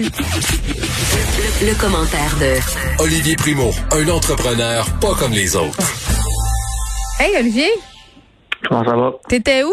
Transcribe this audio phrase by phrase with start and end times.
[0.00, 0.06] Le,
[1.68, 5.78] le commentaire de Olivier Primo, un entrepreneur pas comme les autres.
[7.20, 7.70] Hey Olivier,
[8.68, 9.12] Comment ça va?
[9.28, 9.72] t'étais où?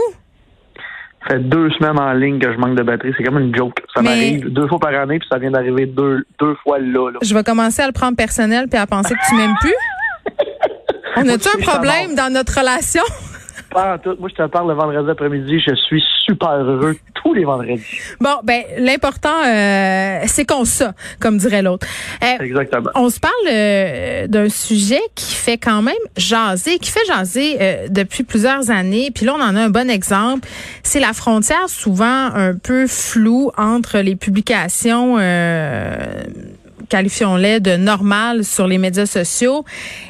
[1.24, 3.14] Ça fait deux semaines en ligne que je manque de batterie.
[3.18, 3.74] C'est comme une joke.
[3.96, 7.10] Ça Mais- m'arrive deux fois par année, puis ça vient d'arriver deux, deux fois là.
[7.14, 7.20] là.
[7.24, 9.74] Je vais commencer à le prendre personnel puis à penser que tu m'aimes plus.
[11.18, 13.04] On a-tu un problème dans notre relation?
[13.72, 14.16] Pas en tout.
[14.20, 15.60] Moi, je te parle le vendredi après-midi.
[15.60, 17.84] Je suis super heureux tous les vendredis.
[18.20, 21.88] Bon, ben l'important, euh, c'est qu'on ça, comme dirait l'autre.
[22.24, 22.90] Euh, Exactement.
[22.96, 27.88] on se parle euh, d'un sujet qui fait quand même jaser, qui fait jaser euh,
[27.90, 29.12] depuis plusieurs années.
[29.14, 30.48] Puis là, on en a un bon exemple.
[30.84, 35.18] C'est la frontière souvent un peu floue entre les publications.
[36.92, 39.64] Qualifions-les de normales sur les médias sociaux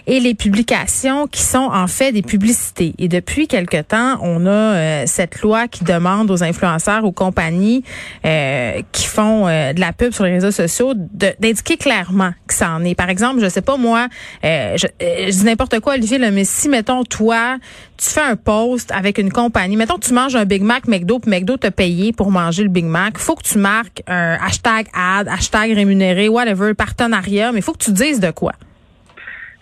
[0.07, 2.95] et les publications qui sont en fait des publicités.
[2.97, 7.83] Et depuis quelque temps, on a euh, cette loi qui demande aux influenceurs, aux compagnies
[8.25, 12.71] euh, qui font euh, de la pub sur les réseaux sociaux d'indiquer clairement que ça
[12.71, 12.95] en est.
[12.95, 14.07] Par exemple, je sais pas moi,
[14.43, 17.57] euh, je, euh, je dis n'importe quoi, Olivier, là, mais si mettons toi,
[18.01, 21.29] tu fais un post avec une compagnie, mettons tu manges un Big Mac McDo, puis
[21.29, 25.27] McDo t'a payé pour manger le Big Mac, faut que tu marques un hashtag ad,
[25.27, 28.53] hashtag rémunéré, whatever, partenariat, mais il faut que tu dises de quoi.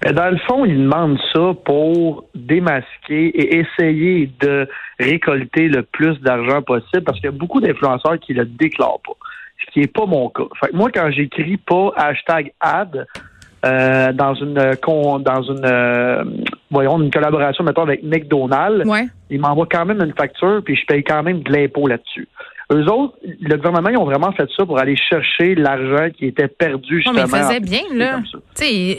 [0.04, 6.18] Mais dans le fond, ils demandent ça pour démasquer et essayer de récolter le plus
[6.22, 9.18] d'argent possible parce qu'il y a beaucoup d'influenceurs qui le déclarent pas.
[9.66, 10.44] Ce qui est pas mon cas.
[10.62, 13.06] Fait que moi, quand j'écris pas hashtag ad
[13.66, 16.24] euh, dans une con- dans une euh,
[16.72, 19.08] voyons une collaboration mettons avec McDonald's, Ouais.
[19.30, 22.28] ils m'envoient quand même une facture puis je paye quand même de l'impôt là-dessus.
[22.72, 26.48] Eux autres, le gouvernement, ils ont vraiment fait ça pour aller chercher l'argent qui était
[26.48, 27.14] perdu Non, justement.
[27.16, 28.20] mais il faisait en bien, là.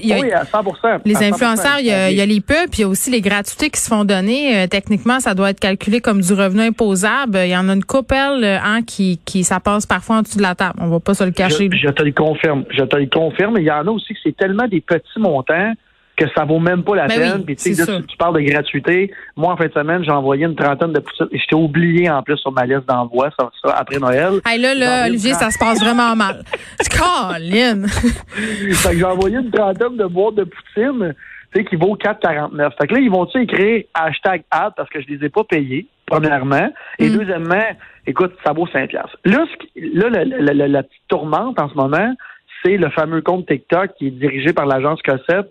[0.09, 0.59] y a- Oui, à 100
[1.05, 2.81] les à 100 influenceurs, il y, a, il y a ils les pubs, puis il
[2.81, 4.57] y a aussi les gratuités qui se font donner.
[4.59, 7.39] Euh, techniquement, ça doit être calculé comme du revenu imposable.
[7.45, 10.39] Il y en a une couple euh, hein, qui, qui ça passe parfois en dessous
[10.39, 10.75] de la table.
[10.81, 11.69] On va pas se le cacher.
[11.73, 12.65] Je, je te le confirme.
[12.71, 13.55] Je te le confirme.
[13.59, 15.75] Il y en a aussi que c'est tellement des petits montants
[16.21, 17.45] que ça vaut même pas la Ben peine.
[17.47, 19.11] oui, Puis tu là, parles de gratuité.
[19.37, 21.01] Moi, en fin de semaine, j'ai envoyé une trentaine de.
[21.33, 24.35] Et j'étais oublié en plus sur ma liste d'envoi, ça, ça, après Noël.
[24.47, 26.43] Hey, là, là, Olivier, ça se passe vraiment mal.
[26.99, 27.87] Colin!
[27.89, 31.15] fait que j'ai envoyé une trentaine de boîtes de poutine,
[31.55, 32.71] tu sais, qui vaut 4,49.
[32.81, 35.87] Fait que là, ils vont-tu écrire hashtag ad parce que je les ai pas payés,
[36.07, 36.71] premièrement.
[36.99, 37.19] Et Mm.
[37.19, 37.65] deuxièmement,
[38.07, 39.17] écoute, ça vaut 5 piastres.
[39.25, 42.15] Là, là la, la- la- la petite tourmente en ce moment,
[42.63, 45.51] c'est le fameux compte TikTok qui est dirigé par l'agence Cossette,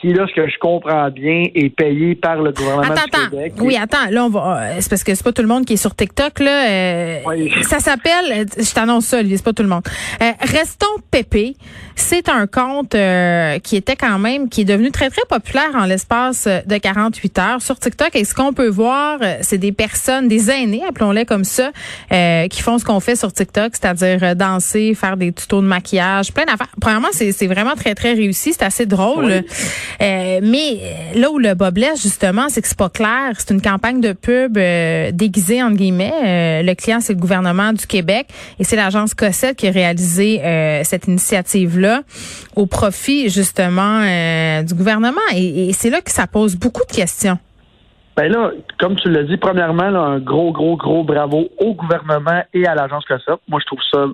[0.00, 3.30] qui, là, ce que je comprends bien, est payé par le gouvernement Attends, du attends.
[3.30, 3.52] Québec.
[3.60, 4.10] Oui, attends.
[4.10, 4.60] Là, on va.
[4.62, 6.40] euh, C'est parce que c'est pas tout le monde qui est sur TikTok.
[6.40, 7.52] Là, Euh, Oui.
[7.62, 8.32] Ça s'appelle.
[8.32, 9.18] euh, Je t'annonce ça.
[9.28, 9.82] C'est pas tout le monde.
[10.22, 11.56] Euh, Restons pépé.
[11.96, 15.84] C'est un compte euh, qui était quand même, qui est devenu très très populaire en
[15.84, 18.10] l'espace euh, de 48 heures sur TikTok.
[18.14, 21.70] Et ce qu'on peut voir, c'est des personnes, des aînés, appelons-les comme ça,
[22.12, 26.32] euh, qui font ce qu'on fait sur TikTok, c'est-à-dire danser, faire des tutos de maquillage,
[26.32, 26.68] plein d'affaires.
[26.80, 28.52] Premièrement, c'est c'est vraiment très très réussi.
[28.52, 29.24] C'est assez drôle.
[29.26, 29.40] Oui.
[30.00, 33.32] Euh, mais euh, là où le bas blesse, justement, c'est que c'est pas clair.
[33.38, 36.62] C'est une campagne de pub euh, déguisée, entre guillemets.
[36.62, 38.28] Le client, c'est le gouvernement du Québec
[38.58, 40.40] et c'est l'agence Cossette qui a réalisé
[40.84, 42.02] cette initiative-là
[42.56, 44.00] au profit, justement,
[44.62, 45.20] du gouvernement.
[45.34, 47.38] Et, c'est là que ça pose beaucoup de questions.
[48.16, 52.66] Ben là, comme tu l'as dit, premièrement, un gros, gros, gros bravo au gouvernement et
[52.66, 53.40] à l'agence Cossette.
[53.48, 54.06] Moi, je trouve ça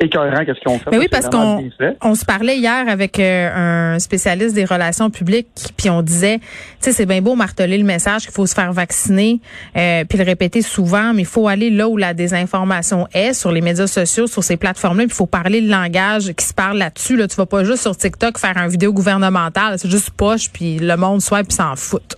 [0.00, 0.90] écœurant qu'est-ce qu'ils ont fait.
[0.90, 1.70] Mais oui, parce qu'on
[2.02, 6.46] on se parlait hier avec euh, un spécialiste des relations publiques, puis on disait, tu
[6.80, 9.40] sais, c'est bien beau marteler le message qu'il faut se faire vacciner,
[9.76, 13.52] euh, puis le répéter souvent, mais il faut aller là où la désinformation est, sur
[13.52, 16.78] les médias sociaux, sur ces plateformes-là, puis il faut parler le langage qui se parle
[16.78, 17.16] là-dessus.
[17.16, 20.78] Là, tu vas pas juste sur TikTok faire un vidéo gouvernementale, c'est juste poche, puis
[20.78, 22.16] le monde soit puis s'en fout.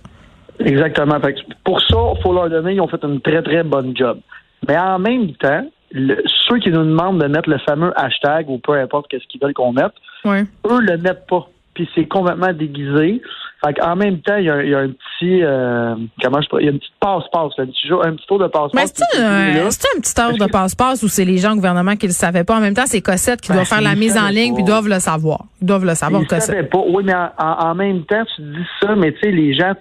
[0.59, 1.19] Exactement.
[1.19, 3.95] Fait que pour ça, il faut leur donner, ils ont fait une très, très bonne
[3.95, 4.19] job.
[4.67, 8.57] Mais en même temps, le- ceux qui nous demandent de mettre le fameux hashtag ou
[8.57, 9.93] peu importe qu'est-ce qu'ils veulent qu'on mette,
[10.25, 10.41] Ouais.
[10.69, 11.47] eux le mettent pas.
[11.73, 13.21] Puis c'est complètement déguisé.
[13.65, 16.47] Fait qu'en même temps, il y a, il y a un petit euh, comment je
[16.59, 18.73] il y a une petite passe-passe, un petit un petit tour de passe-passe.
[18.75, 19.69] Mais c'est un, un
[20.01, 22.57] petit heure de passe-passe où c'est les gens au gouvernement qui le savaient pas?
[22.57, 24.87] En même temps, c'est Cossette qui Ben, doit faire la mise en ligne, puis doivent
[24.89, 25.45] le savoir.
[25.61, 26.43] Ils doivent le savoir, Ils Cossette.
[26.43, 26.83] savaient pas.
[26.89, 29.73] Oui, mais en, en- en même temps, tu dis ça, mais tu sais, les gens,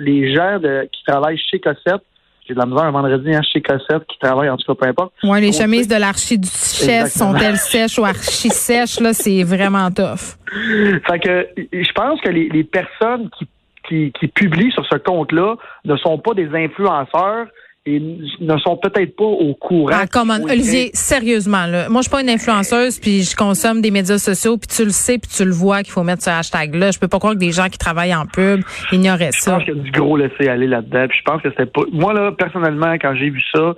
[0.00, 2.02] les gens de- qui travaillent chez Cossette,
[2.50, 4.88] j'ai de la misère un vendredi hein, chez Cossette, qui travaillent en tout cas, peu
[4.88, 5.12] importe.
[5.22, 9.00] Ouais, les chemises de l'archiduchesse sont-elles sèches ou archi-sèches?
[9.00, 10.36] Là, c'est vraiment tough.
[11.06, 13.46] Fait que je pense que les, les personnes qui,
[13.88, 15.54] qui, qui publient sur ce compte-là
[15.84, 17.46] ne sont pas des influenceurs
[17.86, 19.90] et ne sont peut-être pas au courant.
[19.92, 21.88] Ah, faut Olivier, sérieusement, là.
[21.88, 24.90] Moi, je suis pas une influenceuse, puis je consomme des médias sociaux, puis tu le
[24.90, 26.90] sais, puis tu le vois qu'il faut mettre ce hashtag-là.
[26.90, 28.60] Je peux pas croire que des gens qui travaillent en pub
[28.92, 29.52] ignoraient Je ça.
[29.52, 31.06] pense qu'il y a du gros laisser aller là-dedans.
[31.08, 31.80] Puis je pense que c'était pas.
[31.90, 33.74] Moi, là, personnellement, quand j'ai vu ça,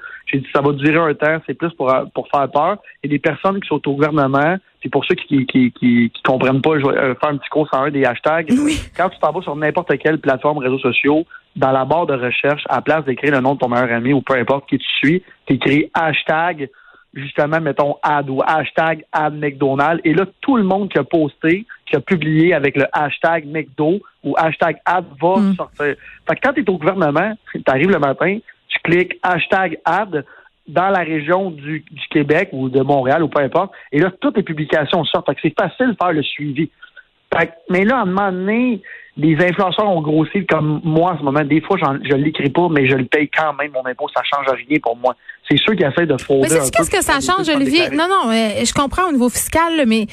[0.52, 2.78] ça va durer un temps, c'est plus pour, pour faire peur.
[3.02, 6.62] Et des personnes qui sont au gouvernement, puis pour ceux qui qui, qui, qui comprennent
[6.62, 8.48] pas, je vais faire un petit cours sur un des hashtags.
[8.96, 11.24] Quand tu t'en vas sur n'importe quelle plateforme réseaux sociaux,
[11.56, 14.12] dans la barre de recherche, à la place d'écrire le nom de ton meilleur ami
[14.12, 16.70] ou peu importe qui tu suis, tu écris hashtag
[17.14, 20.00] justement, mettons, ad ou hashtag ad McDonald's.
[20.04, 24.00] Et là, tout le monde qui a posté, qui a publié avec le hashtag McDo
[24.24, 25.54] ou hashtag ad va mm.
[25.54, 25.96] sortir.
[26.26, 28.38] Fait que quand tu es au gouvernement, tu arrives le matin,
[28.72, 30.24] tu cliques hashtag ad
[30.68, 34.36] dans la région du, du, Québec ou de Montréal ou peu importe, et là, toutes
[34.36, 35.28] les publications sortent.
[35.42, 36.70] C'est facile de faire le suivi.
[37.36, 38.82] Fait que, mais là, à un moment donné,
[39.16, 41.42] les influenceurs ont grossi comme moi en ce moment.
[41.42, 44.06] Des fois, je ne l'écris pas, mais je le paye quand même, mon impôt.
[44.14, 45.14] Ça change rien pour moi.
[45.48, 46.48] C'est ceux qui essaient de frauder.
[46.50, 47.90] Mais qu'est-ce que ça change, Olivier?
[47.90, 50.06] Non, non, je comprends au niveau fiscal, mais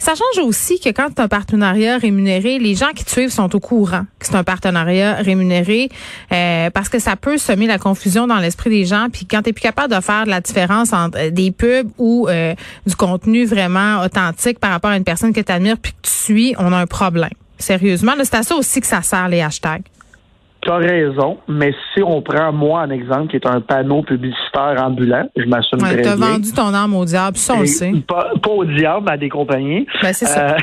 [0.00, 3.54] ça change aussi que quand as un partenariat rémunéré, les gens qui te suivent sont
[3.54, 5.90] au courant que c'est un partenariat rémunéré
[6.32, 9.08] euh, parce que ça peut semer la confusion dans l'esprit des gens.
[9.12, 12.54] Puis quand tu plus capable de faire la différence entre euh, des pubs ou euh,
[12.86, 16.10] du contenu vraiment authentique par rapport à une personne que tu admires puis que tu
[16.10, 17.30] suis, on a un problème.
[17.58, 19.82] Sérieusement, c'est à ça aussi que ça sert les hashtags.
[20.76, 25.44] Raison, mais si on prend moi un exemple qui est un panneau publicitaire ambulant, je
[25.44, 26.26] m'assume ouais, très bien.
[26.26, 27.92] As vendu ton âme au diable, ça on le sait.
[28.06, 29.86] Pas, au diable, mais à des compagnies.
[30.02, 30.50] Ben, c'est ça.
[30.50, 30.58] Euh,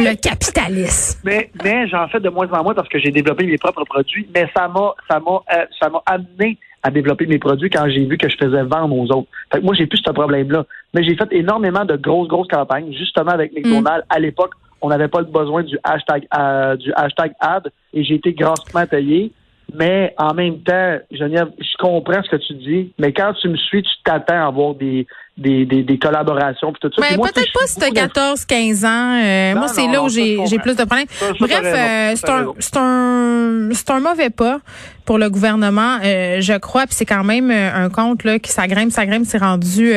[0.00, 1.20] le capitalisme.
[1.24, 4.28] Mais, mais j'en fais de moins en moins parce que j'ai développé mes propres produits,
[4.34, 8.04] mais ça m'a ça m'a euh, ça m'a amené à développer mes produits quand j'ai
[8.04, 9.28] vu que je faisais vendre aux autres.
[9.52, 10.64] Fait que moi, j'ai plus ce problème-là.
[10.94, 15.08] Mais j'ai fait énormément de grosses, grosses campagnes, justement avec McDonald's à l'époque on n'avait
[15.08, 19.32] pas besoin du hashtag euh, du hashtag ad et j'ai été grassement payé.
[19.74, 23.56] Mais en même temps, Geneviève, je comprends ce que tu dis, mais quand tu me
[23.56, 25.06] suis, tu t'attends à avoir des,
[25.38, 27.00] des, des, des collaborations tout ça.
[27.00, 28.88] Mais peut-être pas si tu as 14, 15 ans.
[28.88, 31.06] Euh, moi, c'est là où j'ai plus de problèmes.
[31.40, 34.58] Bref, euh, c'est un, c'est un, c'est un mauvais pas
[35.04, 36.86] pour le gouvernement, euh, je crois.
[36.86, 39.92] Puis c'est quand même un compte là qui s'agrimpe, s'agrimpe, c'est rendu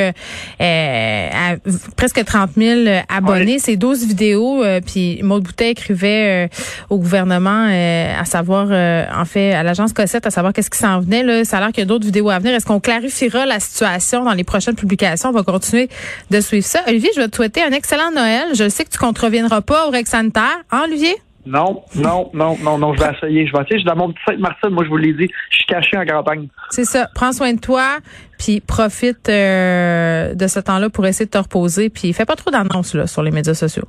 [0.59, 1.55] à
[1.95, 3.59] presque 30 000 abonnés.
[3.59, 4.63] C'est 12 vidéos.
[4.85, 6.49] puis Maud Boutet écrivait
[6.89, 8.67] au gouvernement, à savoir,
[9.15, 11.23] en fait, à l'agence Cossette, à savoir qu'est-ce qui s'en venait.
[11.23, 11.43] Là.
[11.43, 12.55] Ça a l'air qu'il y a d'autres vidéos à venir.
[12.55, 15.24] Est-ce qu'on clarifiera la situation dans les prochaines publications?
[15.29, 15.89] On va continuer
[16.31, 16.81] de suivre ça.
[16.87, 18.49] Olivier, je vais te souhaiter un excellent Noël.
[18.53, 20.63] Je sais que tu ne contreviendras pas au Rex Sanitaire.
[20.71, 21.15] Hein, Olivier?
[21.45, 23.45] Non, non, non, non, non, je vais essayer.
[23.45, 23.75] Je vais essayer.
[23.75, 24.71] Je suis dans mon petit Sainte-Martine.
[24.71, 25.29] Moi, je vous l'ai dit.
[25.51, 26.47] Je suis caché en campagne.
[26.71, 27.07] C'est ça.
[27.13, 27.97] Prends soin de toi,
[28.39, 31.89] puis profite euh, de ce temps-là pour essayer de te reposer.
[31.89, 33.85] Puis fais pas trop d'annonces sur les médias sociaux.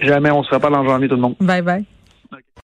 [0.00, 0.30] Jamais.
[0.30, 1.34] On se fera pas dans janvier, tout le monde.
[1.40, 1.84] Bye bye.